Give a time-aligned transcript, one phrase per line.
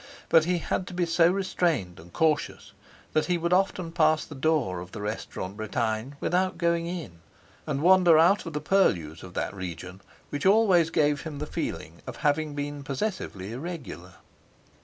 [0.29, 2.71] But he had to be so restrained and cautious
[3.13, 7.19] that he would often pass the door of the Restaurant Bretagne without going in,
[7.67, 10.01] and wander out of the purlieus of that region
[10.31, 14.15] which always gave him the feeling of having been possessively irregular.